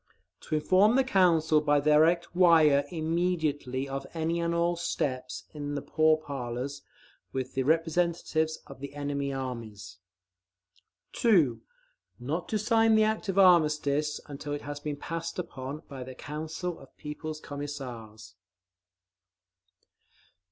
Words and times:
To 0.39 0.55
inform 0.55 0.95
the 0.95 1.03
Council 1.03 1.61
by 1.61 1.79
direct 1.79 2.35
wire 2.35 2.85
immediately 2.89 3.87
of 3.87 4.07
any 4.15 4.39
and 4.39 4.51
all 4.55 4.75
steps 4.75 5.43
in 5.53 5.75
the 5.75 5.81
pourparlers 5.83 6.81
with 7.33 7.53
the 7.53 7.61
representatives 7.61 8.57
of 8.65 8.79
the 8.79 8.95
enemy 8.95 9.31
armies. 9.31 9.99
2. 11.13 11.61
Not 12.19 12.49
to 12.49 12.57
sign 12.57 12.95
the 12.95 13.03
act 13.03 13.29
of 13.29 13.37
armistice 13.37 14.19
until 14.25 14.53
it 14.53 14.63
has 14.63 14.79
been 14.79 14.97
passed 14.97 15.37
upon 15.37 15.83
by 15.87 16.03
the 16.03 16.15
Council 16.15 16.79
of 16.79 16.97
People's 16.97 17.39
Commissars. 17.39 18.33